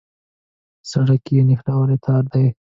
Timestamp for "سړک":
0.91-1.23